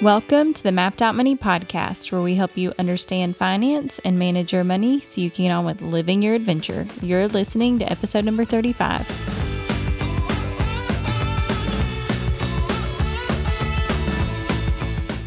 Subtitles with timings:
[0.00, 4.52] Welcome to the Mapped Out Money podcast, where we help you understand finance and manage
[4.52, 6.86] your money so you can get on with living your adventure.
[7.02, 9.37] You're listening to episode number 35.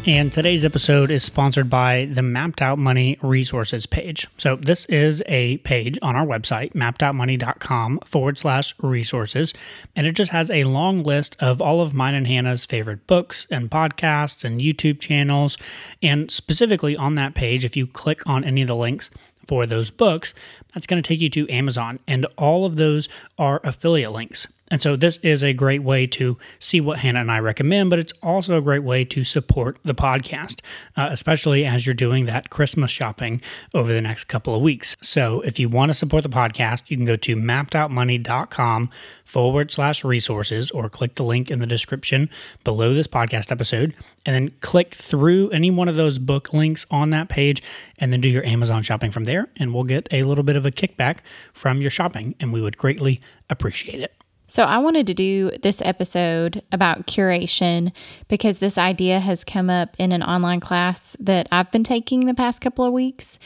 [0.04, 4.26] And today's episode is sponsored by the Mapped Out Money resources page.
[4.36, 9.54] So, this is a page on our website, mappedoutmoney.com forward slash resources.
[9.94, 13.46] And it just has a long list of all of mine and Hannah's favorite books
[13.48, 15.56] and podcasts and YouTube channels.
[16.02, 19.08] And specifically on that page, if you click on any of the links,
[19.46, 20.34] for those books,
[20.72, 21.98] that's going to take you to Amazon.
[22.06, 24.46] And all of those are affiliate links.
[24.72, 27.98] And so this is a great way to see what Hannah and I recommend, but
[27.98, 30.60] it's also a great way to support the podcast,
[30.96, 33.42] uh, especially as you're doing that Christmas shopping
[33.74, 34.96] over the next couple of weeks.
[35.02, 38.88] So if you want to support the podcast, you can go to mappedoutmoney.com
[39.26, 42.30] forward slash resources or click the link in the description
[42.64, 43.94] below this podcast episode
[44.24, 47.62] and then click through any one of those book links on that page
[47.98, 49.50] and then do your Amazon shopping from there.
[49.56, 51.18] And we'll get a little bit of a kickback
[51.52, 54.21] from your shopping and we would greatly appreciate it.
[54.52, 57.90] So, I wanted to do this episode about curation
[58.28, 62.34] because this idea has come up in an online class that I've been taking the
[62.34, 63.38] past couple of weeks.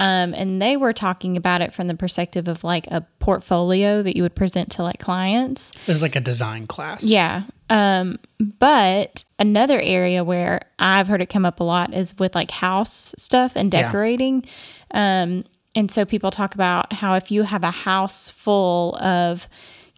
[0.00, 4.16] Um, and they were talking about it from the perspective of like a portfolio that
[4.16, 5.70] you would present to like clients.
[5.84, 7.04] This is like a design class.
[7.04, 7.42] Yeah.
[7.68, 12.50] Um, but another area where I've heard it come up a lot is with like
[12.50, 14.46] house stuff and decorating.
[14.94, 15.24] Yeah.
[15.24, 19.46] Um, and so people talk about how if you have a house full of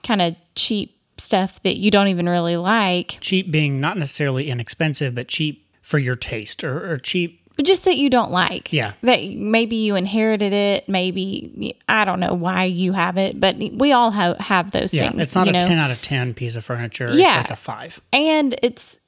[0.07, 3.19] kind of cheap stuff that you don't even really like.
[3.21, 7.97] Cheap being not necessarily inexpensive, but cheap for your taste or, or cheap just that
[7.97, 8.73] you don't like.
[8.73, 8.93] Yeah.
[9.03, 10.89] That maybe you inherited it.
[10.89, 15.09] Maybe, I don't know why you have it, but we all have, have those yeah,
[15.09, 15.23] things.
[15.23, 15.61] It's not a know?
[15.61, 17.09] 10 out of 10 piece of furniture.
[17.13, 17.41] Yeah.
[17.41, 18.01] It's like a five.
[18.13, 18.99] And it's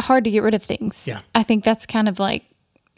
[0.00, 1.06] hard to get rid of things.
[1.06, 1.20] Yeah.
[1.34, 2.44] I think that's kind of like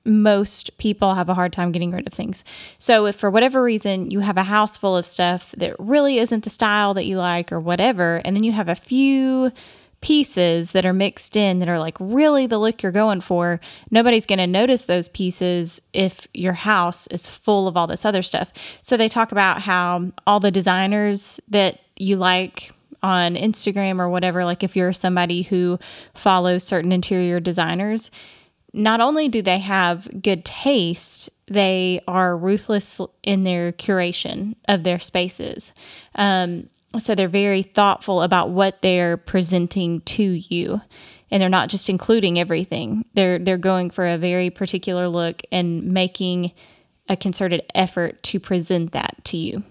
[0.07, 2.45] most people have a hard time getting rid of things.
[2.79, 6.45] So if for whatever reason you have a house full of stuff that really isn't
[6.45, 9.53] the style that you like or whatever, and then you have a few
[10.01, 13.59] pieces that are mixed in that are like really the look you're going for,
[13.91, 18.23] nobody's going to notice those pieces if your house is full of all this other
[18.23, 18.53] stuff.
[18.83, 22.73] So they talk about how all the designers that you like
[23.03, 25.79] on Instagram or whatever, like if you're somebody who
[26.15, 28.11] follows certain interior designers,
[28.77, 35.01] not only do they have good taste, they are ruthless in their curation of their
[35.01, 35.73] spaces.
[36.15, 40.81] Um, so they're very thoughtful about what they're presenting to you.
[41.31, 43.05] And they're not just including everything.
[43.15, 46.53] They're they're going for a very particular look and making
[47.09, 49.65] a concerted effort to present that to you.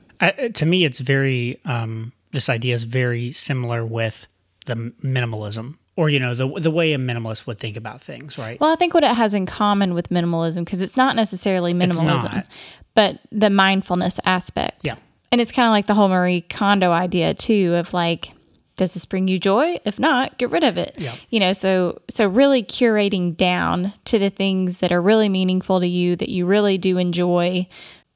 [0.55, 4.27] To me, it's very um, this idea is very similar with
[4.65, 8.59] the minimalism or you know the the way a minimalist would think about things, right?
[8.59, 12.33] Well, I think what it has in common with minimalism because it's not necessarily minimalism,
[12.33, 12.47] not.
[12.94, 14.81] but the mindfulness aspect.
[14.83, 14.95] Yeah.
[15.31, 18.31] And it's kind of like the whole Marie Kondo idea too of like
[18.78, 19.78] does this bring you joy?
[19.85, 20.95] If not, get rid of it.
[20.97, 21.16] Yeah.
[21.29, 25.88] You know, so so really curating down to the things that are really meaningful to
[25.88, 27.67] you that you really do enjoy.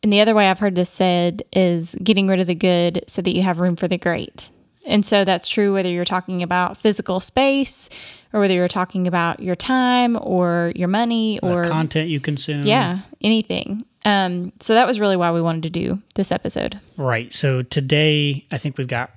[0.03, 3.21] And the other way I've heard this said is getting rid of the good so
[3.21, 4.49] that you have room for the great.
[4.85, 7.89] And so that's true whether you're talking about physical space
[8.33, 12.63] or whether you're talking about your time or your money or the content you consume.
[12.63, 13.85] Yeah, anything.
[14.05, 16.79] Um, so that was really why we wanted to do this episode.
[16.97, 17.33] Right.
[17.33, 19.11] So today, I think we've got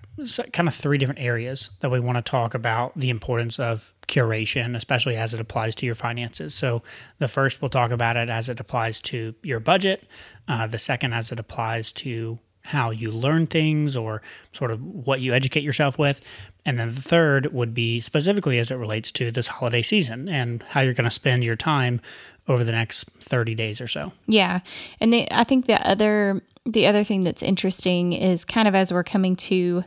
[0.53, 4.77] kind of three different areas that we want to talk about the importance of curation,
[4.77, 6.55] especially as it applies to your finances.
[6.55, 6.83] So,
[7.19, 10.05] the first, we'll talk about it as it applies to your budget.
[10.49, 15.21] Uh, the second, as it applies to how you learn things or sort of what
[15.21, 16.21] you educate yourself with.
[16.65, 20.63] And then the third would be specifically as it relates to this holiday season and
[20.63, 22.01] how you're going to spend your time
[22.49, 24.13] over the next 30 days or so.
[24.27, 24.61] Yeah.
[25.01, 28.93] And the, I think the other the other thing that's interesting is kind of as
[28.93, 29.83] we're coming to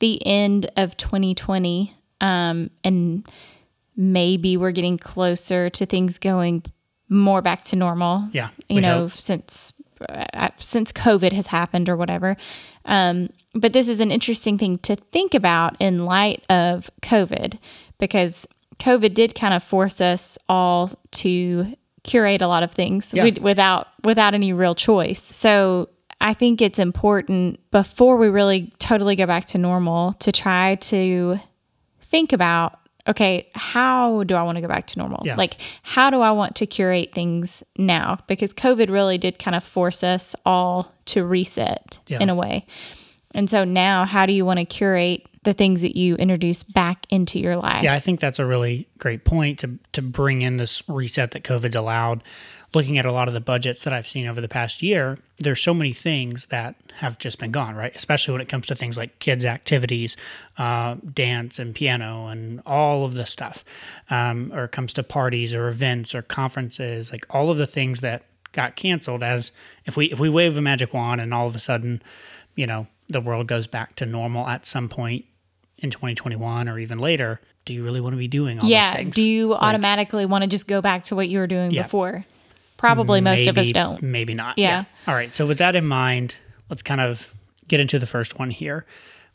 [0.00, 3.28] the end of 2020 um, and
[3.96, 6.64] maybe we're getting closer to things going
[7.08, 8.28] more back to normal.
[8.32, 8.48] Yeah.
[8.68, 9.12] You know, hope.
[9.12, 9.72] since
[10.58, 12.36] since COVID has happened or whatever.
[12.84, 17.58] Um, but this is an interesting thing to think about in light of COVID
[17.98, 18.46] because
[18.78, 23.30] COVID did kind of force us all to curate a lot of things yeah.
[23.40, 25.22] without without any real choice.
[25.22, 25.88] So
[26.20, 31.38] I think it's important before we really totally go back to normal to try to
[32.00, 32.78] think about
[33.08, 35.22] okay, how do I want to go back to normal?
[35.24, 35.36] Yeah.
[35.36, 38.18] Like, how do I want to curate things now?
[38.26, 42.20] Because COVID really did kind of force us all to reset yeah.
[42.20, 42.66] in a way.
[43.32, 47.06] And so now, how do you want to curate the things that you introduce back
[47.10, 47.82] into your life?
[47.82, 51.44] Yeah, I think that's a really great point to to bring in this reset that
[51.44, 52.22] COVID's allowed.
[52.74, 55.60] Looking at a lot of the budgets that I've seen over the past year, there's
[55.62, 57.94] so many things that have just been gone, right?
[57.94, 60.16] Especially when it comes to things like kids' activities,
[60.58, 63.64] uh, dance and piano, and all of the stuff,
[64.10, 68.00] um, or it comes to parties or events or conferences, like all of the things
[68.00, 69.22] that got canceled.
[69.22, 69.52] As
[69.84, 72.02] if we if we wave a magic wand and all of a sudden,
[72.56, 75.24] you know, the world goes back to normal at some point
[75.78, 78.88] in 2021 or even later, do you really want to be doing all yeah.
[78.88, 79.14] those things?
[79.14, 81.82] Do you automatically want to just go back to what you were doing Yeah.
[81.82, 82.24] before?
[82.76, 84.02] Probably most of us don't.
[84.02, 84.58] Maybe not.
[84.58, 84.84] Yeah.
[85.06, 85.32] All right.
[85.32, 86.36] So with that in mind,
[86.68, 87.32] let's kind of
[87.68, 88.86] get into the first one here.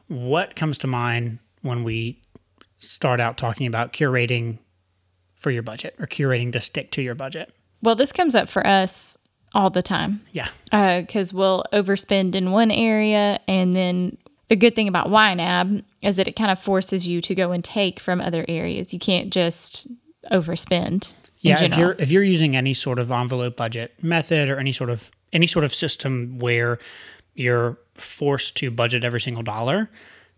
[0.07, 2.21] What comes to mind when we
[2.77, 4.59] start out talking about curating
[5.35, 7.53] for your budget or curating to stick to your budget?
[7.81, 9.17] Well, this comes up for us
[9.53, 10.47] all the time Yeah.
[10.71, 13.39] Uh, because we'll overspend in one area.
[13.47, 14.17] And then
[14.47, 17.63] the good thing about YNAB is that it kind of forces you to go and
[17.63, 18.93] take from other areas.
[18.93, 19.87] You can't just
[20.31, 21.13] overspend.
[21.41, 24.89] Yeah, if you're if you're using any sort of envelope budget method or any sort
[24.89, 26.77] of any sort of system where
[27.35, 29.89] you're forced to budget every single dollar,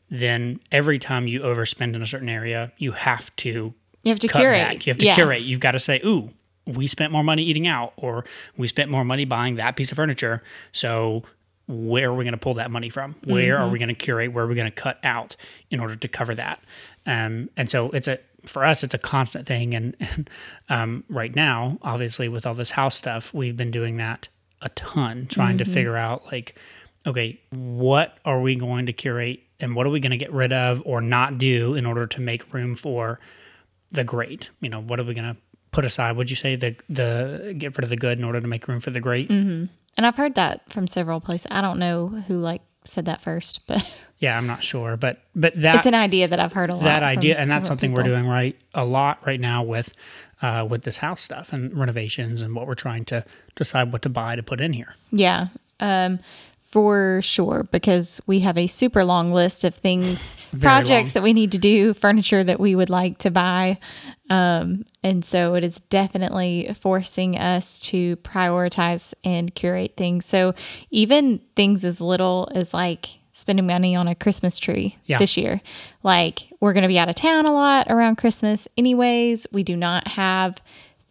[0.09, 3.73] then every time you overspend in a certain area, you have to
[4.03, 4.57] you have to cut curate.
[4.57, 4.85] back.
[4.85, 5.15] You have to Yeah.
[5.15, 5.41] curate.
[5.44, 6.31] You've got to say, "Ooh,
[6.65, 8.23] we spent more money eating out, or
[8.57, 11.23] we spent more money buying that piece of furniture." So,
[11.67, 13.15] where are we going to pull that money from?
[13.25, 13.63] Where Mm-hmm.
[13.63, 14.31] are we going to curate?
[14.33, 15.35] Where are we going to cut out
[15.71, 16.61] in order to cover that?
[17.05, 19.73] Um, and so, it's a for us, it's a constant thing.
[19.73, 20.29] And, and
[20.69, 24.27] um, right now, obviously, with all this house stuff, we've been doing that
[24.61, 25.65] a ton, trying Mm-hmm.
[25.65, 26.57] to figure out like,
[27.05, 30.53] okay, what are we going to curate, and what are we going to get rid
[30.53, 33.19] of or not do in order to make room for
[33.91, 34.49] the great.
[34.61, 35.37] You know, what are we going to
[35.71, 36.17] put aside?
[36.17, 38.79] Would you say the the get rid of the good in order to make room
[38.79, 39.29] for the great?
[39.29, 41.47] And I've heard that from several places.
[41.51, 43.85] I don't know who like said that first, but
[44.19, 46.83] Yeah, I'm not sure, but but that it's an idea that I've heard a lot.
[46.83, 49.94] that from idea, and that's something we're doing right a lot right now with
[50.41, 53.25] uh, with this house stuff and renovations and what we're trying to
[53.56, 54.95] decide what to buy to put in here.
[55.12, 55.47] Yeah,
[55.80, 56.19] um,
[56.73, 61.13] for sure, because we have a super long list of things, projects long.
[61.13, 63.77] that we need to do, furniture that we would like to buy.
[64.31, 70.25] Um, and so it is definitely forcing us to prioritize and curate things.
[70.25, 70.55] So
[70.89, 75.19] even things as little as like spending money on a Christmas tree Yeah.
[75.19, 75.61] this year.
[76.01, 79.45] Like we're going to be out of town a lot around Christmas anyways.
[79.51, 80.57] We do not have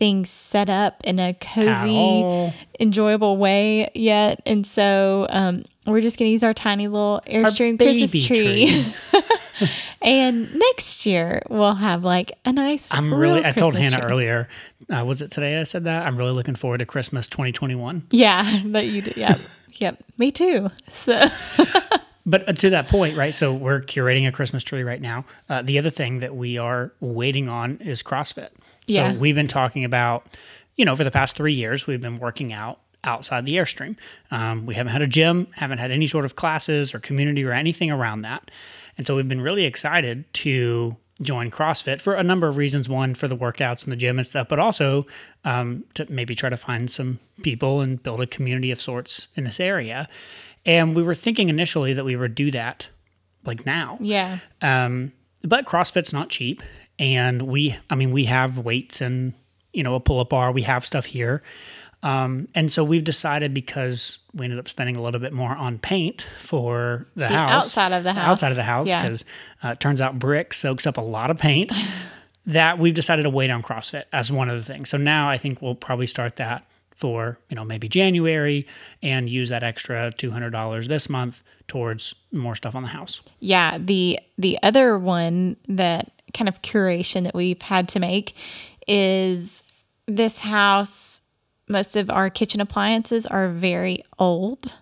[0.02, 4.42] things set up in a cozy enjoyable way yet.
[4.44, 8.94] And so um, we're just going to use our tiny little Airstream Christmas baby tree.
[10.02, 12.92] and next year we'll have like a nice.
[12.92, 13.46] I'm real really.
[13.46, 14.10] I told Hannah tree.
[14.10, 14.48] earlier.
[14.92, 15.60] Uh, was it today?
[15.60, 18.08] I said that I'm really looking forward to Christmas 2021.
[18.10, 19.16] Yeah, that you did.
[19.16, 19.38] Yep.
[19.74, 20.02] yep.
[20.18, 20.68] Me too.
[20.90, 21.28] So
[22.26, 23.34] But uh, to that point, right?
[23.34, 25.24] So we're curating a Christmas tree right now.
[25.48, 28.50] Uh, the other thing that we are waiting on is CrossFit.
[28.86, 29.12] Yeah.
[29.12, 30.26] So we've been talking about,
[30.76, 33.96] you know, for the past three years, we've been working out outside the Airstream.
[34.30, 37.52] Um, we haven't had a gym, haven't had any sort of classes or community or
[37.52, 38.50] anything around that.
[38.96, 42.88] And so we've been really excited to join CrossFit for a number of reasons.
[42.88, 45.06] One, for the workouts in the gym and stuff, but also
[45.44, 49.44] um, to maybe try to find some people and build a community of sorts in
[49.44, 50.08] this area.
[50.64, 52.88] And we were thinking initially that we would do that
[53.44, 53.98] like now.
[54.00, 55.12] yeah, Um,
[55.42, 56.62] but CrossFit's not cheap,
[56.98, 59.34] and we, I mean, we have weights and
[59.72, 60.52] you know a pull-up bar.
[60.52, 61.42] We have stuff here,
[62.02, 65.78] um, and so we've decided because we ended up spending a little bit more on
[65.78, 68.28] paint for the, house, outside of the house.
[68.28, 69.02] outside of the house, Yeah.
[69.02, 69.24] because
[69.62, 71.72] uh, it turns out brick soaks up a lot of paint.
[72.46, 74.88] that we've decided to wait on CrossFit as one of the things.
[74.90, 78.66] So now I think we'll probably start that for you know maybe January
[79.02, 83.20] and use that extra two hundred dollars this month towards more stuff on the house.
[83.38, 83.78] yeah.
[83.78, 88.34] The the other one that kind of curation that we've had to make
[88.86, 89.62] is
[90.06, 91.20] this house.
[91.68, 94.74] Most of our kitchen appliances are very old.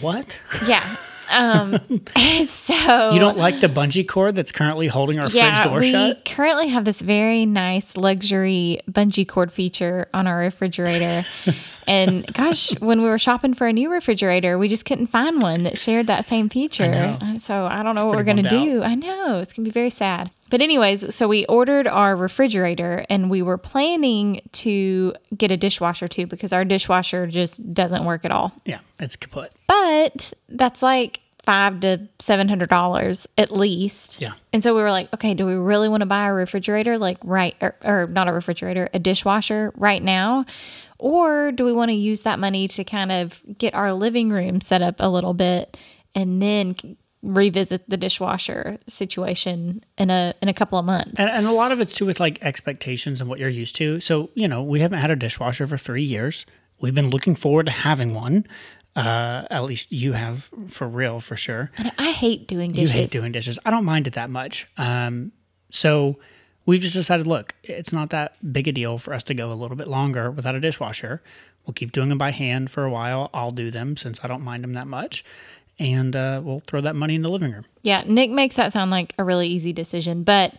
[0.00, 0.38] What?
[0.66, 0.96] Yeah.
[1.30, 1.72] Um,
[2.48, 5.82] so You don't like the bungee cord that's currently holding our fridge door shut?
[5.82, 6.24] we shut?
[6.24, 11.26] currently have this very nice luxury bungee cord feature on our refrigerator.
[11.88, 15.62] and gosh, when we were shopping for a new refrigerator, we just couldn't find one
[15.64, 16.86] that shared that same feature.
[16.86, 17.18] know.
[17.20, 18.82] Uh, So I don't know what we're going to do.
[18.82, 20.30] I know it's going to be very sad.
[20.50, 26.08] But, anyways, so we ordered our refrigerator and we were planning to get a dishwasher
[26.08, 28.52] too because our dishwasher just doesn't work at all.
[28.64, 29.52] Yeah, it's kaput.
[29.66, 34.20] But that's like five to seven hundred dollars at least.
[34.20, 34.32] Yeah.
[34.52, 37.16] And so we were like, okay, do we really want to buy a refrigerator, like
[37.24, 40.44] right, or, or not a refrigerator, a dishwasher right now,
[40.98, 44.60] or do we want to use that money to kind of get our living room
[44.60, 45.76] set up a little bit
[46.14, 46.76] and then
[47.22, 51.18] revisit the dishwasher situation in a in a couple of months.
[51.18, 54.00] And, and a lot of it's too with like expectations and what you're used to.
[54.00, 56.46] So, you know, we haven't had a dishwasher for three years.
[56.80, 58.46] We've been looking forward to having one.
[58.94, 61.70] Uh, at least you have for real, for sure.
[61.76, 62.94] And I hate doing dishes.
[62.94, 63.58] You hate doing dishes.
[63.64, 64.66] I don't mind it that much.
[64.76, 65.32] Um,
[65.70, 66.18] so
[66.68, 69.54] we've just decided, look, it's not that big a deal for us to go a
[69.54, 71.22] little bit longer without a dishwasher.
[71.66, 73.30] We'll keep doing them by hand for a while.
[73.32, 75.24] I'll do them since I don't mind them that much.
[75.78, 77.64] And uh, we'll throw that money in the living room.
[77.82, 80.52] Yeah, Nick makes that sound like a really easy decision, but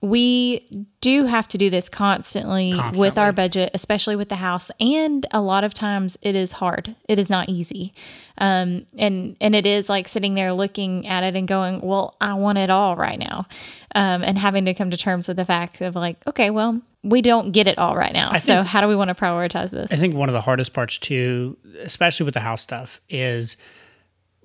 [0.00, 3.08] we do have to do this constantly, Constantly.
[3.08, 4.70] with our budget, especially with the house.
[4.78, 6.94] And a lot of times it is hard.
[7.08, 7.92] It is not easy.
[8.38, 12.34] Um, and, and it is like sitting there looking at it and going, well, I
[12.34, 13.48] want it all right now.
[13.96, 17.20] Um, and having to come to terms with the fact of like, okay, well, we
[17.20, 18.36] don't get it all right now.
[18.36, 19.90] so how do we want to prioritize this?
[19.90, 23.56] I think one of the hardest parts too, especially with the house stuff, is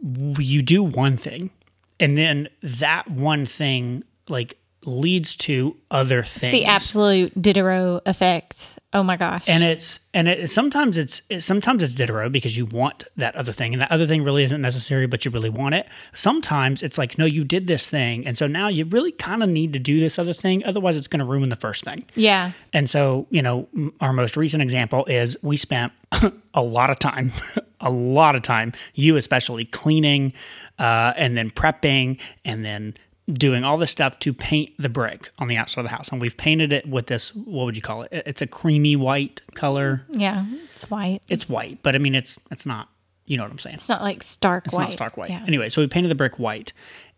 [0.02, 1.52] you do one thing,
[2.00, 6.52] and then that one thing like leads to other things.
[6.52, 8.80] the absolute Diderot effect.
[8.96, 9.50] Oh my gosh.
[9.50, 13.52] and it's and it sometimes it's it, sometimes it's Diderot because you want that other
[13.52, 15.88] thing, and that other thing really isn't necessary, but you really want it.
[16.14, 19.50] Sometimes it's like, no, you did this thing, and so now you really kind of
[19.50, 22.06] need to do this other thing, otherwise it's going to ruin the first thing.
[22.14, 22.52] yeah.
[22.72, 23.68] And so, you know,
[24.00, 25.92] our most recent example is we spent
[26.54, 27.32] a lot of time,
[27.80, 30.34] a lot of time, you especially cleaning
[30.78, 32.96] uh, and then prepping and then
[33.32, 36.10] doing all this stuff to paint the brick on the outside of the house.
[36.10, 38.12] And we've painted it with this, what would you call it?
[38.12, 40.04] It- It's a creamy white color.
[40.12, 40.46] Yeah.
[40.76, 41.22] It's white.
[41.30, 42.90] It's white, but I mean, it's it's not,
[43.26, 43.76] you know what I'm saying?
[43.76, 44.84] It's not like stark It's white.
[44.84, 45.30] not stark white.
[45.30, 45.44] Yeah.
[45.48, 46.74] Anyway, so we painted the brick white.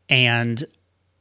[0.07, 0.63] And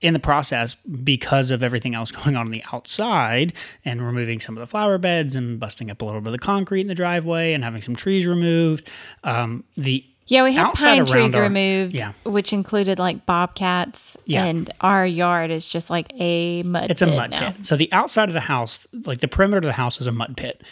[0.02, 3.54] in the process, because of everything else going on on the outside
[3.86, 6.38] and removing some of the flower beds and busting up a little bit of the
[6.38, 8.86] concrete in the driveway and having some trees removed,
[9.22, 12.12] um, the Yeah, we had pine trees our- removed, yeah.
[12.24, 14.44] which included like bobcats, Yeah.
[14.44, 16.90] and our yard is just like a mud.
[16.90, 17.50] it's a pit mud now.
[17.52, 17.66] pit.
[17.66, 20.36] So the outside of the house, like the perimeter of the house, is a mud
[20.36, 20.62] pit.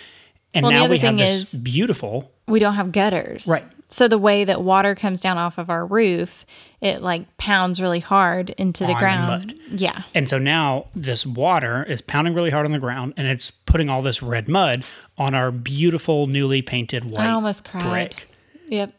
[0.54, 3.64] And Well, the now we have this is- beautiful We don't have gutters, Right.
[3.88, 6.46] So the way that water comes down off of our roof,
[6.80, 9.54] it like pounds really hard into the the ground.
[9.70, 9.80] mud.
[9.80, 13.50] Yeah, And so now this water is pounding really hard on the ground and it's
[13.50, 14.84] putting all this red mud
[15.18, 17.82] on our beautiful newly painted white I almost cried.
[18.16, 18.28] brick.
[18.70, 18.92] Yep,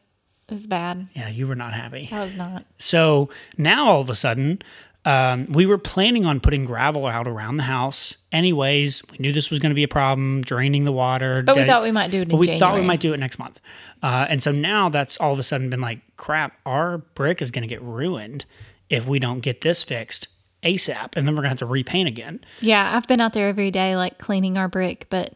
[0.49, 1.07] it's bad.
[1.15, 2.09] Yeah, you were not happy.
[2.11, 2.65] I was not.
[2.77, 4.61] So now all of a sudden,
[5.05, 8.15] um, we were planning on putting gravel out around the house.
[8.31, 11.41] Anyways, we knew this was going to be a problem, draining the water.
[11.43, 13.37] But we thought we might do it But we thought we might do it next
[13.37, 13.59] month.
[14.01, 17.51] Uh, and so now that's all of a sudden been like, crap, our brick is
[17.51, 18.45] going to get ruined
[18.89, 20.27] if we don't get this fixed
[20.63, 21.17] ASAP.
[21.17, 22.39] And then we're going to have to repaint again.
[22.61, 25.35] Yeah, I've been out there every day, like cleaning our brick, but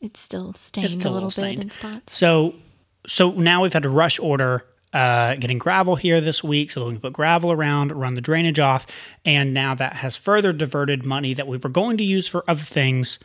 [0.00, 2.16] it's still stained still a a little little bit in spots.
[2.16, 2.54] So
[3.08, 6.92] so now we've had to rush order uh, getting gravel here this week so we
[6.92, 8.86] can put gravel around, run the drainage off,
[9.24, 12.60] and now that has further diverted money that we were going to use for other
[12.62, 13.18] things,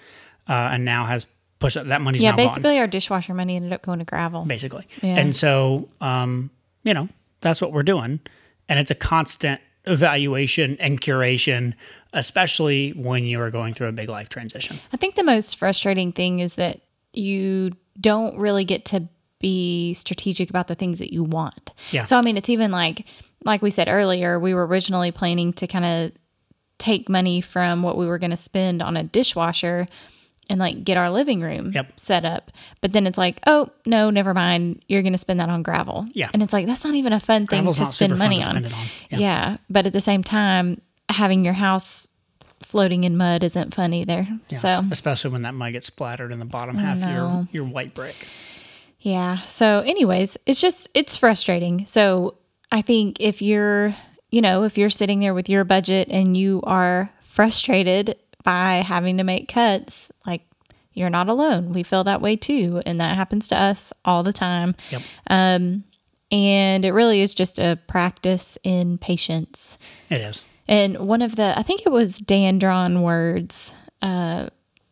[0.50, 1.26] uh, and now has
[1.60, 4.06] pushed that, that money's Yeah, now gone, basically our dishwasher money ended up going to
[4.06, 4.44] gravel.
[4.44, 4.88] basically.
[5.02, 5.16] Yeah.
[5.16, 6.50] And so, um,
[6.84, 7.08] you know,
[7.40, 8.20] that's what we're doing,
[8.68, 11.74] and it's a constant evaluation and curation,
[12.14, 14.80] especially when you are going through a big life transition.
[14.92, 16.82] I think the most frustrating thing is that
[17.14, 19.08] you don't really get to
[19.44, 21.72] be strategic about the things that you want.
[21.92, 22.06] Yeah.
[22.06, 23.06] So I mean, it's even like
[23.46, 26.12] like we said earlier, we were originally planning to kind of
[26.80, 29.86] take money from what we were going to spend on a dishwasher
[30.50, 32.00] and like get our living room Yep.
[32.00, 32.52] set up.
[32.82, 34.84] But then it's like, oh no, never mind.
[34.88, 36.06] You're going to spend that on gravel.
[36.14, 36.30] Yeah.
[36.34, 38.52] And it's like that's not even a fun thing to spend money to on.
[38.52, 38.86] spend on.
[39.12, 39.18] Yeah.
[39.20, 39.58] Yeah.
[39.70, 42.08] But at the same time, having your house
[42.62, 44.26] floating in mud isn't fun either.
[44.50, 44.58] Yeah.
[44.60, 47.94] So especially when that mud gets splattered in the bottom half of your, your white
[47.94, 48.16] brick.
[49.04, 49.40] Yeah.
[49.42, 51.86] So, anyways, it's just, it's frustrating.
[51.86, 52.36] So,
[52.72, 53.96] I think if you're,
[54.32, 59.18] you know, if you're sitting there with your budget and you are frustrated by having
[59.18, 60.42] to make cuts, like
[60.94, 61.74] you're not alone.
[61.74, 62.82] We feel that way too.
[62.86, 64.76] And that happens to us all the time.
[64.90, 65.02] Yep.
[65.28, 65.84] Um,
[66.32, 69.78] and it really is just a practice in patience.
[70.10, 70.44] It is.
[70.68, 73.72] And one of the, I think it was Dan Drawn words.
[74.02, 74.50] Uh,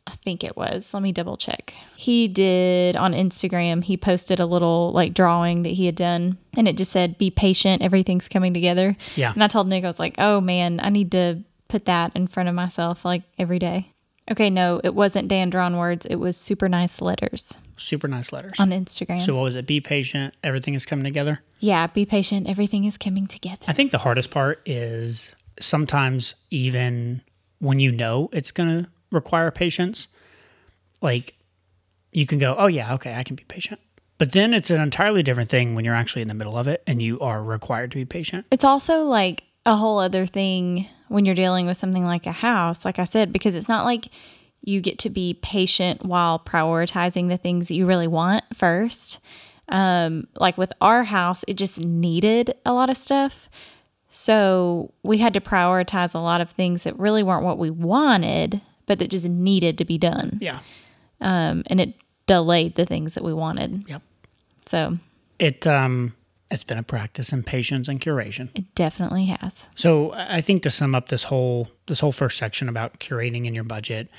[0.08, 0.94] I think it was.
[0.94, 1.74] Let me double check.
[1.96, 6.68] He did on Instagram, he posted a little like drawing that he had done and
[6.68, 8.98] it just said, be patient, everything's coming together.
[9.16, 9.32] Yeah.
[9.34, 12.28] And I told Nick, I was like, oh man, I need to put that in
[12.28, 13.88] front of myself like every day.
[14.30, 16.06] Okay, no, it wasn't Dan Drawn words.
[16.06, 18.60] It was super nice letters Super nice letters.
[18.60, 19.26] on Instagram.
[19.26, 19.66] So what was it?
[19.66, 20.36] Be patient.
[20.44, 21.42] Everything is coming together.
[21.60, 23.66] yeah, be patient, everything is coming together.
[23.68, 27.22] I think the hardest part is sometimes even
[27.60, 30.08] when you know it's going to require patience,
[31.02, 31.36] like
[32.12, 33.80] you can go, oh yeah, okay, I can be patient.
[34.18, 36.84] But then it's an entirely different thing when you're actually in the middle of it
[36.86, 38.46] and you are required to be patient.
[38.52, 42.86] It's also like a whole other thing when you're dealing with something like a house,
[42.86, 44.10] like I said, because it's not like
[44.62, 49.20] you get to be patient while prioritizing the things that you really want first.
[49.70, 53.50] Um, like with our house, it just needed a lot of stuff.
[54.10, 58.62] So we had to prioritize a lot of things that really weren't what we wanted,
[58.92, 60.38] but that just needed to be done.
[60.42, 60.60] Yeah.
[61.22, 61.94] Um, and it
[62.28, 63.88] delayed the things that we wanted.
[63.88, 64.02] Yep.
[64.66, 64.98] So
[65.40, 66.14] It um
[66.50, 68.50] it's been a practice in patience and curation.
[68.54, 69.66] it definitely has.
[69.76, 73.54] So I think to sum up this whole this whole first section about curating in
[73.56, 74.10] your budget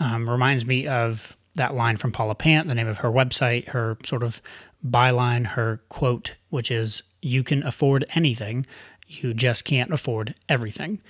[0.00, 3.98] um, reminds me of that line from Paula Pant, the name of her website, her
[4.06, 4.40] sort of
[4.86, 8.64] byline, her quote, which is "You can afford anything,
[9.06, 11.02] you just can't afford everything."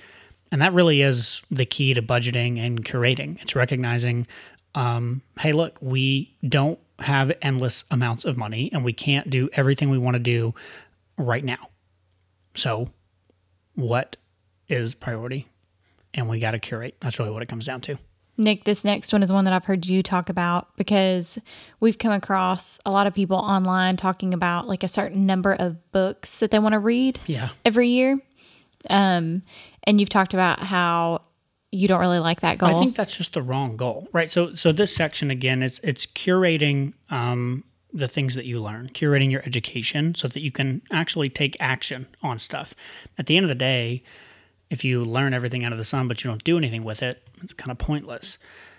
[0.52, 3.40] And that really is the key to budgeting and curating.
[3.42, 4.28] It's recognizing,
[4.76, 9.90] um, hey, look, we don't have endless amounts of money, and we can't do everything
[9.90, 10.54] we want to do
[11.18, 11.70] right now.
[12.54, 12.90] So
[13.74, 14.16] what
[14.68, 15.48] is priority
[16.14, 17.98] and we got to curate that's really what it comes down to
[18.38, 21.38] Nick, this next one is one that I've heard you talk about because
[21.80, 25.92] we've come across a lot of people online talking about like a certain number of
[25.92, 28.18] books that they want to read yeah every year.
[28.90, 29.42] Um,
[29.84, 31.22] and you've talked about how
[31.70, 32.68] you don't really like that goal.
[32.68, 34.30] i think that's just the wrong goal right?
[34.30, 39.30] So so this section again it's it's curating um the things that you learn curating
[39.30, 42.74] your education so that you can actually take action on stuff.
[43.18, 44.02] At the end of the day
[44.70, 47.22] if you learn everything out of the sun but you don't do anything with it
[47.42, 48.36] it's kind of pointless.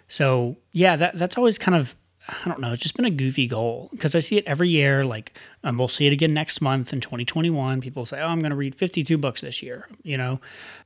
[0.07, 1.95] So yeah that that's always kind of
[2.27, 2.71] I don't know.
[2.71, 5.03] It's just been a goofy goal because I see it every year.
[5.05, 7.81] Like, um, we'll see it again next month in 2021.
[7.81, 10.39] People say, "Oh, I'm going to read 52 books this year," you know.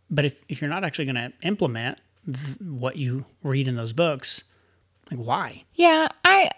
[0.10, 3.94] But if if you're not actually going to implement th- what you read in those
[3.94, 4.44] books,
[5.12, 5.64] like why?
[5.74, 6.50] yeah, I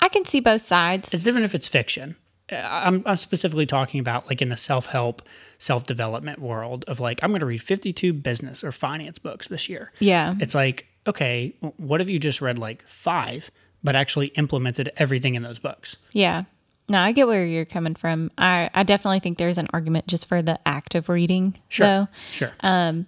[0.00, 1.12] I can see both sides.
[1.12, 2.16] It's different if it's fiction.
[2.50, 5.22] Uh, I'm, I'm specifically talking about like in the self help,
[5.58, 9.68] self development world of like I'm going to read 52 business or finance books this
[9.68, 9.92] year.
[9.98, 10.34] Yeah.
[10.40, 13.50] It's like okay, what if you just read like five,
[13.84, 15.96] but actually implemented everything in those books?
[16.12, 16.44] Yeah.
[16.88, 18.30] No, I get where you're coming from.
[18.36, 22.08] I, I definitely think there's an argument just for the act of reading, Sure, though.
[22.32, 22.52] sure.
[22.60, 23.06] Um,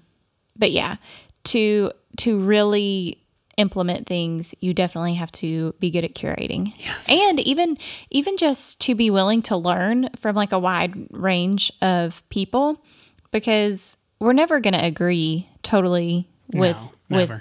[0.57, 0.97] but yeah,
[1.45, 3.23] to to really
[3.59, 6.73] implement things, you definitely have to be good at curating.
[6.79, 7.07] Yes.
[7.09, 7.77] And even
[8.11, 12.83] even just to be willing to learn from like a wide range of people
[13.31, 16.77] because we're never going to agree totally with
[17.11, 17.33] no, with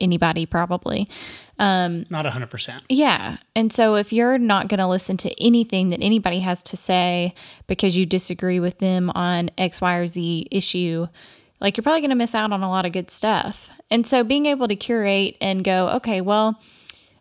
[0.00, 1.08] anybody probably.
[2.10, 2.82] Not 100%.
[2.88, 3.36] Yeah.
[3.54, 7.34] And so if you're not going to listen to anything that anybody has to say
[7.66, 11.06] because you disagree with them on X, Y, or Z issue,
[11.60, 13.70] like you're probably going to miss out on a lot of good stuff.
[13.90, 16.60] And so being able to curate and go, okay, well,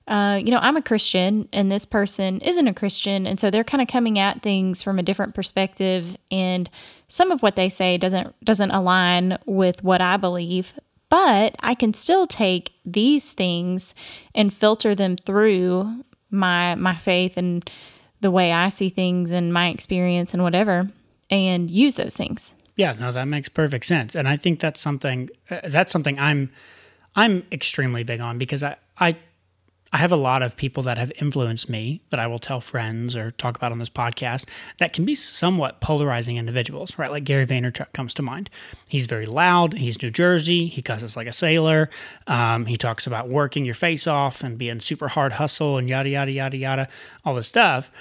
[0.07, 3.25] uh, you know, I'm a Christian and this person isn't a Christian.
[3.25, 6.17] And so they're kind of coming at things from a different perspective.
[6.29, 6.69] And
[7.07, 10.73] some of what they say doesn't doesn't align with what I believe.
[11.13, 13.93] But I can still take these things
[14.33, 17.69] and filter them through my my faith and
[18.21, 20.89] the way I see things and my experience and whatever
[21.29, 22.55] and use those things.
[22.77, 26.49] Yeah, no, that makes perfect sense, and I think that's something uh, that's something I'm
[27.15, 29.15] I'm extremely big on because I I
[29.93, 33.15] I have a lot of people that have influenced me that I will tell friends
[33.15, 37.11] or talk about on this podcast that can be somewhat polarizing individuals, right?
[37.11, 38.49] Like Gary Vaynerchuk comes to mind.
[38.89, 39.73] He's very loud.
[39.73, 40.65] He's New Jersey.
[40.65, 41.91] He cusses like a sailor.
[42.25, 46.09] Um, he talks about working your face off and being super hard hustle and yada
[46.09, 46.87] yada yada yada,
[47.23, 47.91] all this stuff,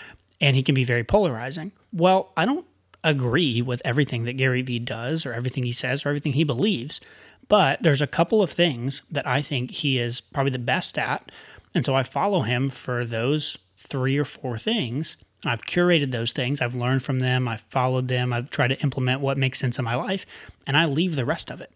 [0.40, 1.72] and he can be very polarizing.
[1.92, 2.64] Well, I don't
[3.04, 7.02] agree with everything that Gary Vee does or everything he says or everything he believes.
[7.48, 11.30] But there's a couple of things that I think he is probably the best at.
[11.74, 15.16] And so I follow him for those three or four things.
[15.44, 16.60] I've curated those things.
[16.60, 17.48] I've learned from them.
[17.48, 18.32] I've followed them.
[18.32, 20.24] I've tried to implement what makes sense in my life.
[20.66, 21.72] And I leave the rest of it.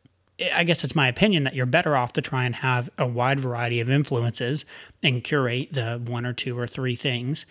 [0.55, 3.41] I guess it's my opinion that you're better off to try and have a wide
[3.41, 4.67] variety of influences
[5.03, 7.47] and curate the one or two or three things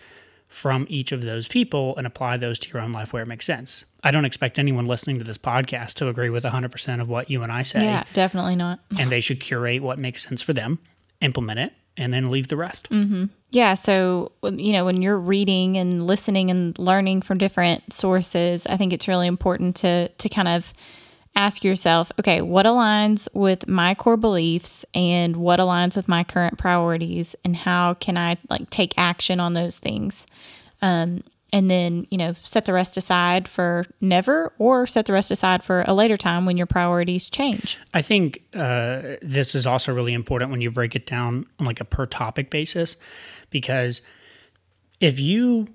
[0.48, 3.44] from each of those people and apply those to your own life where it makes
[3.44, 3.84] sense.
[4.04, 7.42] I don't expect anyone listening to this podcast to agree with 100% of what you
[7.42, 7.82] and I say.
[7.82, 8.78] Yeah, definitely not.
[8.96, 10.78] And they should curate what makes sense for them,
[11.20, 12.88] implement it, and then leave the rest.
[13.50, 18.76] Yeah, so you know, when you're reading and listening and learning from different sources, I
[18.76, 20.72] think it's really important to to kind of
[21.34, 26.56] ask yourself, okay, what aligns with my core beliefs and what aligns with my current
[26.58, 30.26] priorities and how can I like take action on those things?
[30.82, 31.22] Um
[31.56, 35.64] and then, you know, set the rest aside for never or set the rest aside
[35.64, 37.78] for a later time when your priorities change.
[37.94, 41.80] I think uh, this is also really important when you break it down on like
[41.80, 42.96] a per topic basis,
[43.48, 44.02] because
[45.00, 45.68] if you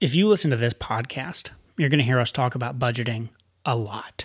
[0.00, 3.28] if you listen to this podcast, you're going to hear us talk about budgeting
[3.66, 4.24] a lot.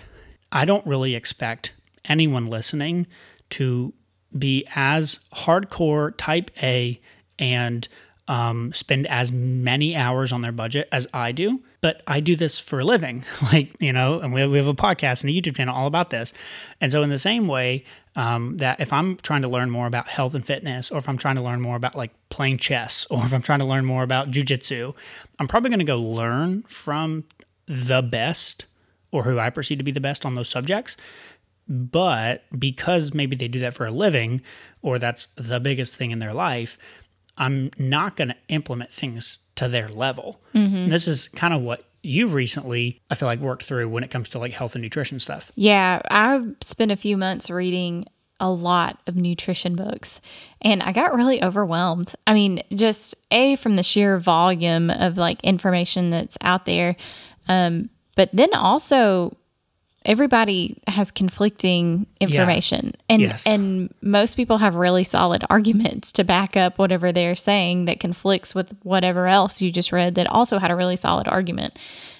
[0.52, 1.74] I don't really expect
[2.06, 3.06] anyone listening
[3.50, 3.92] to
[4.38, 6.98] be as hardcore type A
[7.38, 7.86] and
[8.28, 11.60] um, spend as many hours on their budget as I do.
[11.80, 14.68] But I do this for a living, like, you know, and we have, we have
[14.68, 16.32] a podcast and a YouTube channel all about this.
[16.80, 20.06] And so, in the same way, um, that if I'm trying to learn more about
[20.06, 23.24] health and fitness, or if I'm trying to learn more about like playing chess, or
[23.24, 24.94] if I'm trying to learn more about jujitsu,
[25.38, 27.24] I'm probably going to go learn from
[27.66, 28.66] the best
[29.10, 30.96] or who I perceive to be the best on those subjects.
[31.68, 34.42] But because maybe they do that for a living,
[34.82, 36.76] or that's the biggest thing in their life,
[37.36, 40.40] I'm not going to implement things to their level.
[40.54, 40.88] Mm-hmm.
[40.88, 44.28] This is kind of what you've recently, I feel like, worked through when it comes
[44.30, 45.52] to like health and nutrition stuff.
[45.54, 48.06] Yeah, I've spent a few months reading
[48.40, 50.20] a lot of nutrition books
[50.60, 52.12] and I got really overwhelmed.
[52.26, 56.96] I mean, just A, from the sheer volume of like information that's out there.
[57.46, 59.36] Um, but then also
[60.04, 63.00] everybody has conflicting information yeah.
[63.08, 63.46] and yes.
[63.46, 68.54] and most people have really solid arguments to back up whatever they're saying that conflicts
[68.54, 71.78] with whatever else you just read that also had a really solid argument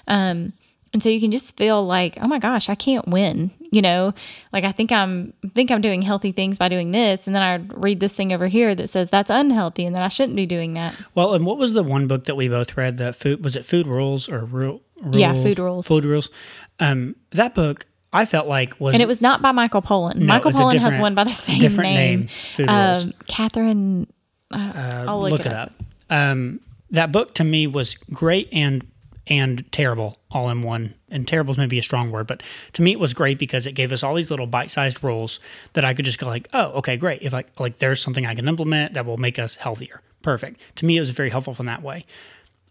[0.09, 0.53] um,
[0.93, 4.13] and so you can just feel like oh my gosh i can't win you know
[4.53, 7.57] like i think i'm think i'm doing healthy things by doing this and then i
[7.79, 10.75] read this thing over here that says that's unhealthy and that i shouldn't be doing
[10.75, 13.57] that well and what was the one book that we both read that food was
[13.57, 15.87] it food rules or rule yeah, food rules.
[15.87, 16.31] Food rules.
[16.79, 20.17] Um, that book I felt like was, and it was not by Michael Pollan.
[20.17, 22.19] No, Michael Pollan has one by the same different name.
[22.21, 23.15] name food um, rules.
[23.27, 24.07] Catherine.
[24.51, 25.69] Uh, uh, I'll look, look it, up.
[25.69, 25.87] up.
[26.11, 28.87] Um, that book to me was great and
[29.27, 30.95] and terrible all in one.
[31.11, 32.43] And terrible is maybe a strong word, but
[32.75, 35.41] to me it was great because it gave us all these little bite-sized rules
[35.75, 37.23] that I could just go like, oh, okay, great.
[37.23, 40.01] If I like, there's something I can implement that will make us healthier.
[40.23, 40.61] Perfect.
[40.77, 42.05] To me, it was very helpful from that way.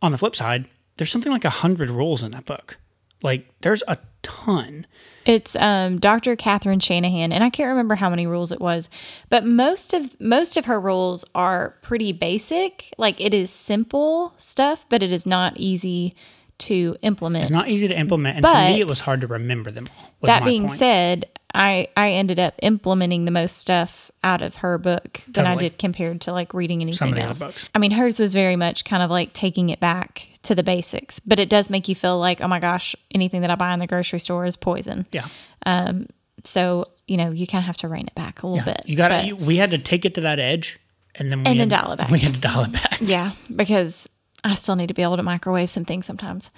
[0.02, 0.66] On the flip side,
[0.98, 2.78] there's something like a hundred rules in that book.
[3.24, 4.88] Like there's a ton.
[5.26, 6.36] It's um, Dr.
[6.36, 8.90] Catherine Shanahan, and I can't remember how many rules it was,
[9.30, 12.92] but most of most of her rules are pretty basic.
[12.98, 16.16] Like it is simple stuff, but it is not easy
[16.62, 17.43] to implement.
[17.43, 19.89] It's not easy to implement, and but, to me, it was hard to remember them
[19.97, 20.12] all.
[20.24, 20.80] That being point.
[20.80, 25.45] said, I I ended up implementing the most stuff out of her book than.
[25.45, 27.41] I did compared to like reading anything else.
[27.74, 31.19] I mean, hers was very much kind of like taking it back to the basics,
[31.19, 33.80] but it does make you feel like, oh my gosh, anything that I buy in
[33.80, 35.08] the grocery store is poison.
[35.12, 35.28] Yeah.
[35.65, 36.08] Um.
[36.43, 38.74] So you know, you kind of have to rein it back a little yeah.
[38.74, 38.88] bit.
[38.88, 39.34] You got.
[39.39, 40.80] We had to take it to that edge,
[41.15, 42.10] and then we and had, then dial it back.
[42.10, 43.00] We had to dial it back.
[43.02, 44.08] Yeah, because
[44.43, 46.49] I still need to be able to microwave some things sometimes.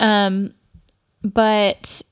[0.00, 0.52] Um,
[1.22, 2.02] but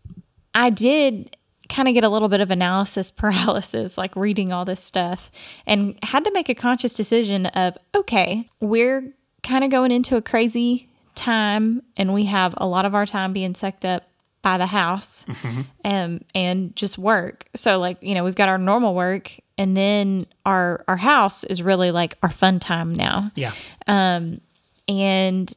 [0.54, 1.36] I did
[1.68, 5.30] kind of get a little bit of analysis paralysis, like reading all this stuff,
[5.66, 10.22] and had to make a conscious decision of okay, we're kind of going into a
[10.22, 14.04] crazy time, and we have a lot of our time being sucked up
[14.42, 15.62] by the house mm-hmm.
[15.84, 17.46] and um, and just work.
[17.54, 21.62] So like you know we've got our normal work, and then our our house is
[21.62, 23.30] really like our fun time now.
[23.34, 23.52] Yeah.
[23.86, 24.40] Um,
[24.88, 25.52] and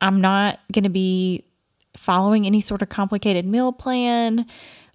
[0.00, 1.44] I'm not going to be
[1.96, 4.46] following any sort of complicated meal plan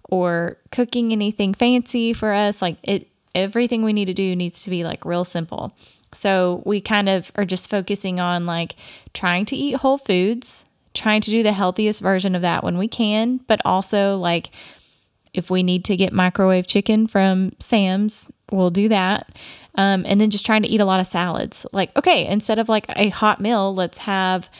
[0.08, 2.60] or cooking anything fancy for us.
[2.60, 5.74] Like it, everything we need to do needs to be like real simple.
[6.14, 8.76] So we kind of are just focusing on like
[9.12, 12.88] trying to eat whole foods, trying to do the healthiest version of that when we
[12.88, 14.50] can, but also like
[15.34, 19.30] if we need to get microwave chicken from Sam's, we'll do that.
[19.78, 21.64] Um, and then just trying to eat a lot of salads.
[21.72, 24.50] Like, okay, instead of like a hot meal, let's have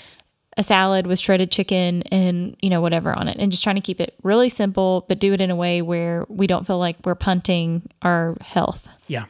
[0.57, 3.81] a salad with shredded chicken and you know whatever on it and just trying to
[3.81, 6.96] keep it really simple but do it in a way where we don't feel like
[7.04, 8.88] we're punting our health.
[9.07, 9.26] Yeah.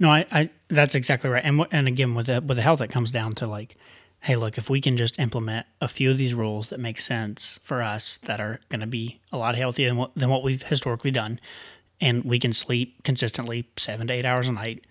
[0.00, 1.44] No i, I that's exactly right.
[1.44, 3.76] And and again with the with the health it comes down to like
[4.20, 7.58] hey look if we can just implement a few of these rules that make sense
[7.62, 10.62] for us that are going to be a lot healthier than what, than what we've
[10.62, 11.38] historically done
[12.00, 14.84] and we can sleep consistently seven to eight hours a night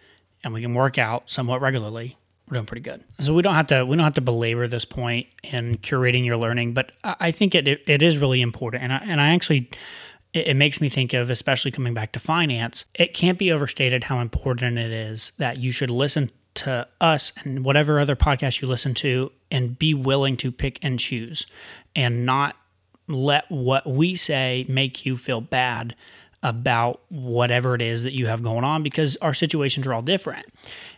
[0.44, 2.18] and we can work out somewhat regularly
[2.52, 3.02] we're doing pretty good.
[3.20, 6.36] So we don't have to we don't have to belabor this point in curating your
[6.36, 9.70] learning, but I think it it, is really important, and I, and I actually
[10.34, 12.84] it, it makes me think of especially coming back to finance.
[12.94, 17.64] It can't be overstated how important it is that you should listen to us and
[17.64, 21.46] whatever other podcast you listen to, and be willing to pick and choose,
[21.96, 22.58] and not
[23.08, 25.96] let what we say make you feel bad
[26.44, 30.46] about whatever it is that you have going on because our situations are all different.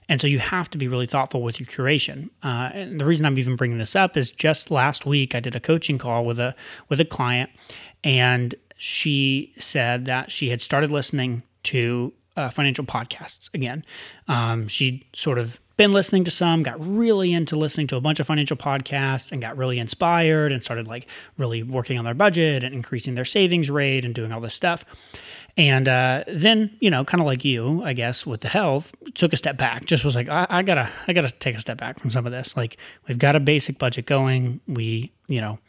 [0.07, 2.29] And so you have to be really thoughtful with your curation.
[2.41, 5.55] Uh, and the reason I'm even bringing this up is just last week I did
[5.55, 6.55] a coaching call with a
[6.89, 7.49] with a client,
[8.03, 13.85] and she said that she had started listening to uh, financial podcasts again.
[14.27, 18.19] Um, she sort of been listening to some, got really into listening to a bunch
[18.19, 21.07] of financial podcasts and got really inspired and started like
[21.37, 24.85] really working on their budget and increasing their savings rate and doing all this stuff.
[25.55, 29.33] And uh, then, you know, kind of like you, I guess, with the health, took
[29.33, 29.85] a step back.
[29.85, 32.31] Just was like, I, I gotta, I gotta take a step back from some of
[32.31, 32.57] this.
[32.57, 34.61] Like, we've got a basic budget going.
[34.67, 35.59] We, you know,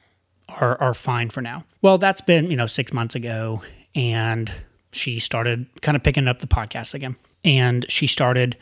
[0.48, 1.64] are are fine for now.
[1.82, 3.62] Well, that's been, you know, six months ago,
[3.94, 4.50] and
[4.92, 8.56] she started kind of picking up the podcast again, and she started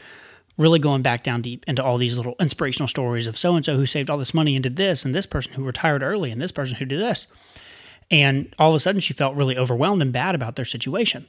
[0.58, 3.76] really going back down deep into all these little inspirational stories of so and so
[3.76, 6.40] who saved all this money and did this, and this person who retired early, and
[6.40, 7.26] this person who did this.
[8.10, 11.26] And all of a sudden, she felt really overwhelmed and bad about their situation.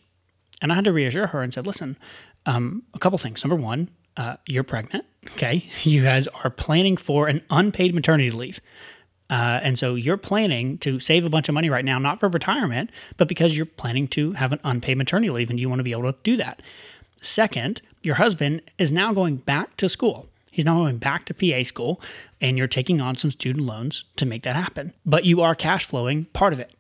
[0.62, 1.98] And I had to reassure her and said, listen,
[2.46, 3.44] um, a couple things.
[3.44, 5.06] Number one, uh, you're pregnant.
[5.32, 5.66] Okay.
[5.84, 8.60] You guys are planning for an unpaid maternity leave.
[9.30, 12.30] Uh, and so you're planning to save a bunch of money right now, not for
[12.30, 15.84] retirement, but because you're planning to have an unpaid maternity leave and you want to
[15.84, 16.62] be able to do that.
[17.22, 20.28] Second, your husband is now going back to school.
[20.52, 22.00] He's now going back to PA school,
[22.40, 24.94] and you're taking on some student loans to make that happen.
[25.06, 26.76] But you are cash flowing part of it.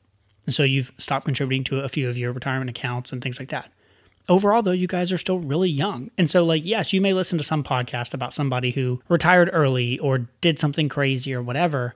[0.45, 3.49] And so you've stopped contributing to a few of your retirement accounts and things like
[3.49, 3.71] that.
[4.29, 6.11] Overall, though, you guys are still really young.
[6.17, 9.99] And so, like, yes, you may listen to some podcast about somebody who retired early
[9.99, 11.95] or did something crazy or whatever.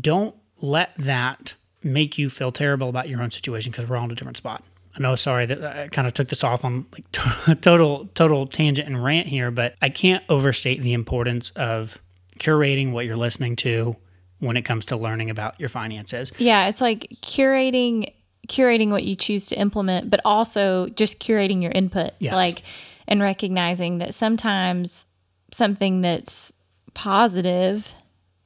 [0.00, 4.10] Don't let that make you feel terrible about your own situation because we're all in
[4.10, 4.62] a different spot.
[4.96, 7.04] I know, sorry that I kind of took this off on like
[7.60, 12.00] total total tangent and rant here, but I can't overstate the importance of
[12.38, 13.96] curating what you're listening to
[14.38, 16.32] when it comes to learning about your finances.
[16.38, 18.12] Yeah, it's like curating
[18.48, 22.12] curating what you choose to implement, but also just curating your input.
[22.18, 22.34] Yes.
[22.34, 22.62] Like
[23.08, 25.06] and recognizing that sometimes
[25.50, 26.52] something that's
[26.94, 27.92] positive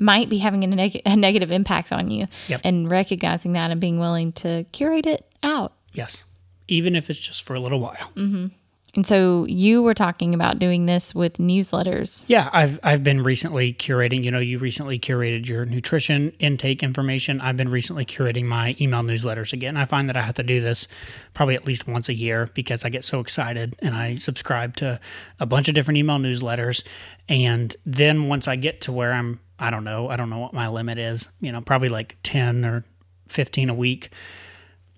[0.01, 2.61] might be having a, neg- a negative impact on you Yep.
[2.65, 5.73] and recognizing that and being willing to curate it out.
[5.93, 6.23] Yes.
[6.69, 8.13] Even if it's just for a little while.
[8.15, 8.47] Mm-hmm.
[8.95, 12.25] And so you were talking about doing this with newsletters.
[12.27, 14.25] Yeah, I've I've been recently curating.
[14.25, 17.41] You know, you recently curated your nutrition intake information.
[17.41, 19.77] I've been recently curating my email newsletters again.
[19.77, 20.89] I find that I have to do this
[21.35, 24.99] probably at least once a year because I get so excited and I subscribe to
[25.39, 26.83] a bunch of different email newsletters.
[27.29, 30.55] And then once I get to where I'm, I don't know, I don't know what
[30.55, 31.29] my limit is.
[31.41, 32.85] You know, probably like ten or
[33.29, 34.11] fifteen a week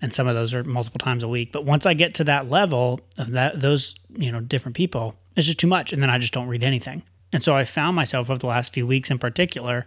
[0.01, 1.51] and some of those are multiple times a week.
[1.51, 5.47] But once I get to that level of that, those you know different people, it's
[5.47, 7.03] just too much, and then I just don't read anything.
[7.33, 9.85] And so I found myself over the last few weeks, in particular,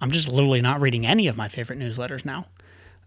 [0.00, 2.46] I'm just literally not reading any of my favorite newsletters now,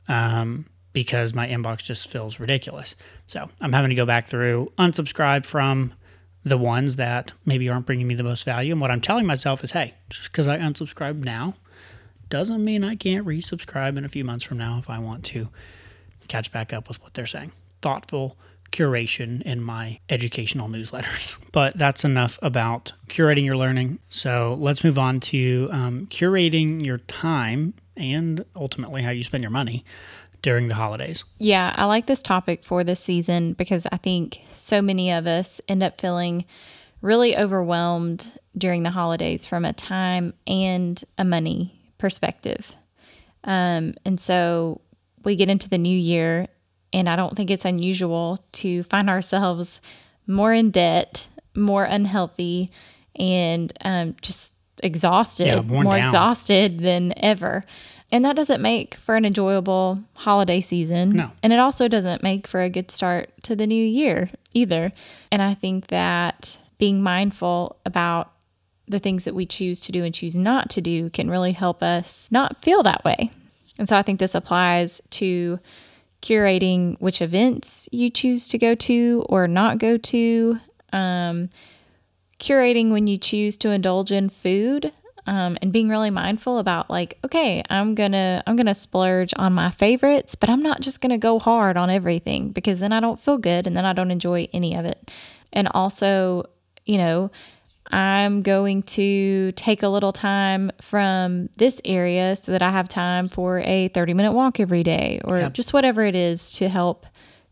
[0.07, 2.95] um, because my inbox just feels ridiculous.
[3.27, 5.93] So I'm having to go back through, unsubscribe from
[6.43, 8.71] the ones that maybe aren't bringing me the most value.
[8.71, 11.55] And what I'm telling myself is, hey, just because I unsubscribe now
[12.29, 15.49] doesn't mean I can't resubscribe in a few months from now if I want to
[16.27, 17.51] catch back up with what they're saying.
[17.81, 18.37] Thoughtful
[18.71, 21.37] curation in my educational newsletters.
[21.55, 23.99] But that's enough about curating your learning.
[24.09, 29.51] So let's move on to um, curating your time and ultimately how you spend your
[29.51, 29.85] money
[30.41, 31.23] during the holidays.
[31.37, 35.61] Yeah, I like this topic for this season because I think so many of us
[35.69, 36.43] end up feeling
[37.01, 42.75] really overwhelmed during the holidays from a time and a money perspective.
[43.45, 44.81] Um, and so
[45.25, 46.47] we get into the new year,
[46.93, 49.81] and I don't think it's unusual to find ourselves
[50.27, 52.71] more in debt, more unhealthy,
[53.15, 55.99] and um, just exhausted, yeah, more down.
[55.99, 57.63] exhausted than ever.
[58.11, 61.13] And that doesn't make for an enjoyable holiday season.
[61.13, 61.31] No.
[61.41, 64.91] And it also doesn't make for a good start to the new year either.
[65.31, 68.31] And I think that being mindful about
[68.87, 71.81] the things that we choose to do and choose not to do can really help
[71.81, 73.31] us not feel that way.
[73.77, 75.59] And so I think this applies to
[76.21, 80.59] curating which events you choose to go to or not go to,
[80.91, 81.49] um,
[82.39, 84.91] curating when you choose to indulge in food.
[85.27, 89.71] Um, and being really mindful about like okay i'm gonna i'm gonna splurge on my
[89.71, 93.39] favorites but i'm not just gonna go hard on everything because then i don't feel
[93.39, 95.09] good and then i don't enjoy any of it
[95.51, 96.43] and also
[96.85, 97.31] you know
[97.91, 103.27] i'm going to take a little time from this area so that i have time
[103.29, 107.05] for a 30 minute walk every day or just whatever it is to help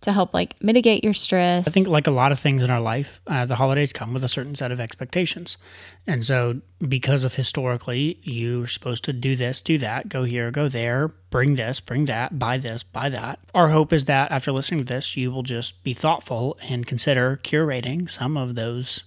[0.03, 2.81] to help like mitigate your stress I think, like a lot of things in our
[2.81, 5.57] life, uh, the holidays come with a certain set of expectations.
[6.05, 10.67] And so, because of historically, you're supposed to do this, do that, go here, go
[10.67, 13.39] there, bring this, bring that, buy this, buy that.
[13.55, 17.39] Our hope is that after listening to this, you will just be thoughtful and consider
[17.41, 19.03] curating some of those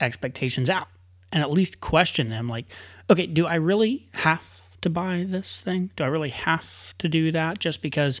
[0.00, 0.88] expectations out
[1.32, 2.66] and at least question them like,
[3.10, 4.42] okay, do I really have
[4.82, 5.90] to buy this thing?
[5.96, 8.20] Do I really have to do that just because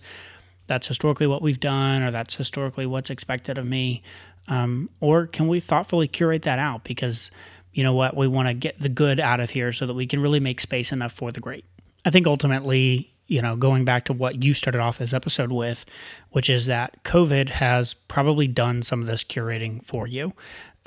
[0.66, 4.02] that's historically what we've done or that's historically what's expected of me?
[4.48, 6.84] Um, or can we thoughtfully curate that out?
[6.84, 7.30] Because,
[7.72, 10.06] you know what, we want to get the good out of here so that we
[10.06, 11.64] can really make space enough for the great.
[12.04, 15.84] I think ultimately, you know, going back to what you started off this episode with,
[16.30, 20.32] which is that COVID has probably done some of this curating for you.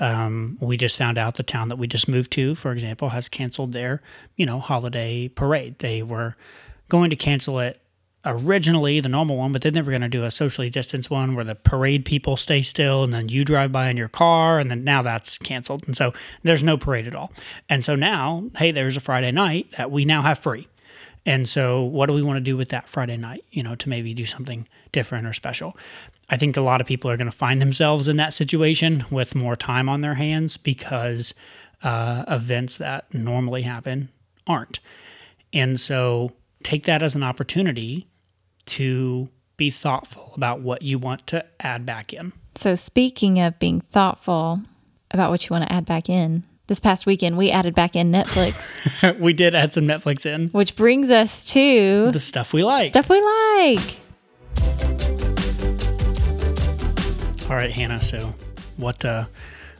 [0.00, 3.28] Um, we just found out the town that we just moved to, for example, has
[3.28, 4.00] canceled their,
[4.36, 5.78] you know, holiday parade.
[5.78, 6.36] They were
[6.88, 7.80] going to cancel it
[8.24, 11.34] originally, the normal one, but then they were going to do a socially distanced one
[11.34, 14.70] where the parade people stay still and then you drive by in your car, and
[14.70, 15.84] then now that's canceled.
[15.86, 17.32] And so there's no parade at all.
[17.68, 20.68] And so now, hey, there's a Friday night that we now have free.
[21.26, 23.88] And so, what do we want to do with that Friday night, you know, to
[23.88, 25.76] maybe do something different or special?
[26.30, 29.34] I think a lot of people are going to find themselves in that situation with
[29.34, 31.34] more time on their hands because
[31.82, 34.08] uh, events that normally happen
[34.46, 34.80] aren't.
[35.52, 38.06] And so, take that as an opportunity
[38.66, 42.32] to be thoughtful about what you want to add back in.
[42.54, 44.62] So, speaking of being thoughtful
[45.10, 48.12] about what you want to add back in, this past weekend we added back in
[48.12, 49.18] Netflix.
[49.20, 50.50] we did add some Netflix in.
[50.50, 52.92] Which brings us to the stuff we like.
[52.92, 53.96] Stuff we like.
[57.50, 58.00] All right, Hannah.
[58.00, 58.32] So,
[58.76, 59.26] what uh,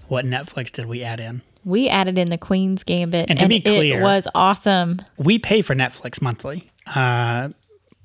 [0.08, 1.42] what Netflix did we add in?
[1.64, 5.00] We added in the Queen's Gambit, and to and be clear, it was awesome.
[5.16, 6.72] We pay for Netflix monthly.
[6.92, 7.50] Uh,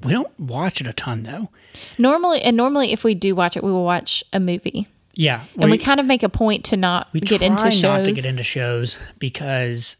[0.03, 1.49] we don't watch it a ton though.
[1.97, 4.87] Normally, and normally, if we do watch it, we will watch a movie.
[5.15, 7.81] Yeah, and we kind of make a point to not we get into shows.
[7.81, 9.95] Not to get into shows because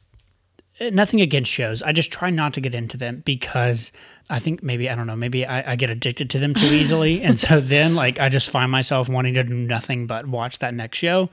[0.80, 1.82] eh, nothing against shows.
[1.82, 3.94] I just try not to get into them because
[4.30, 5.16] I think maybe I don't know.
[5.16, 8.50] Maybe I, I get addicted to them too easily, and so then like I just
[8.50, 11.30] find myself wanting to do nothing but watch that next show,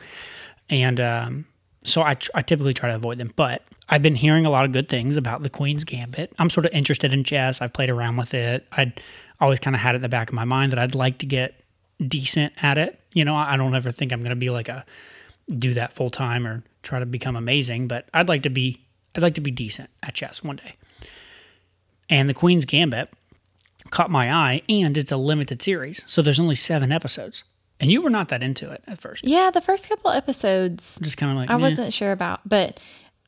[0.70, 1.46] and um,
[1.82, 3.32] so I, I typically try to avoid them.
[3.34, 6.32] But I've been hearing a lot of good things about the Queen's Gambit.
[6.38, 7.60] I'm sort of interested in chess.
[7.60, 8.66] I've played around with it.
[8.72, 9.02] I'd
[9.40, 11.26] always kind of had it in the back of my mind that I'd like to
[11.26, 11.61] get
[12.06, 13.00] decent at it.
[13.12, 14.84] You know, I don't ever think I'm going to be like a
[15.58, 18.80] do that full time or try to become amazing, but I'd like to be
[19.14, 20.76] I'd like to be decent at chess one day.
[22.08, 23.10] And the Queen's Gambit
[23.90, 26.02] caught my eye and it's a limited series.
[26.06, 27.44] So there's only 7 episodes.
[27.80, 29.24] And you were not that into it at first.
[29.24, 32.78] Yeah, the first couple episodes just kind of like I wasn't sure about, but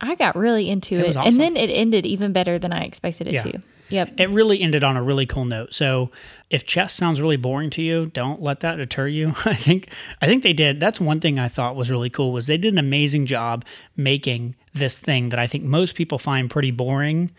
[0.00, 1.28] I got really into it, it awesome.
[1.28, 3.42] and then it ended even better than I expected it yeah.
[3.42, 3.62] to.
[3.88, 4.14] Yep.
[4.18, 5.74] It really ended on a really cool note.
[5.74, 6.10] So
[6.50, 9.34] if chess sounds really boring to you, don't let that deter you.
[9.44, 9.88] I think
[10.22, 10.80] I think they did.
[10.80, 13.64] That's one thing I thought was really cool was they did an amazing job
[13.96, 17.30] making this thing that I think most people find pretty boring,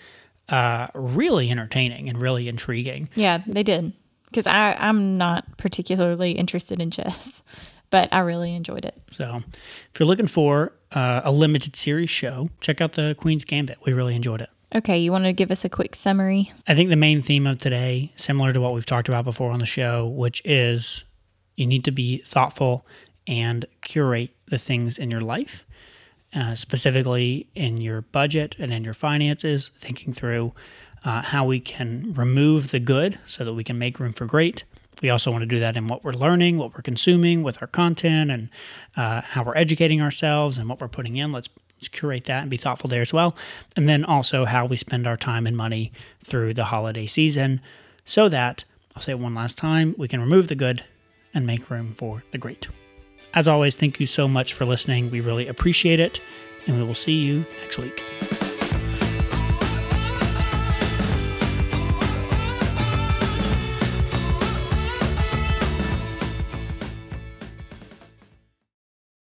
[0.50, 3.10] uh, really entertaining and really intriguing.
[3.16, 3.94] Yeah, they did.
[4.26, 7.42] Because I I'm not particularly interested in chess,
[7.90, 9.02] but I really enjoyed it.
[9.12, 9.42] So
[9.94, 13.80] if you're looking for uh, a limited series show, check out the Queen's Gambit.
[13.86, 14.50] We really enjoyed it.
[14.76, 16.52] Okay, you want to give us a quick summary?
[16.68, 19.60] I think the main theme of today, similar to what we've talked about before on
[19.60, 21.06] the show, which is
[21.56, 22.86] you need to be thoughtful
[23.26, 25.66] and curate the things in your life,
[26.36, 30.52] uh, specifically in your budget and in your finances, thinking through
[31.06, 34.66] uh, how we can remove the good so that we can make room for great.
[35.02, 37.68] We also want to do that in what we're learning, what we're consuming with our
[37.68, 38.50] content, and
[38.98, 41.32] uh, how we're educating ourselves and what we're putting in.
[41.32, 41.48] Let's
[41.92, 43.36] curate that and be thoughtful there as well.
[43.76, 45.92] And then also how we spend our time and money
[46.24, 47.62] through the holiday season
[48.04, 48.64] so that,
[48.96, 50.84] I'll say it one last time, we can remove the good
[51.34, 52.68] and make room for the great.
[53.34, 55.12] As always, thank you so much for listening.
[55.12, 56.22] We really appreciate it,
[56.68, 58.55] and we will see you next week.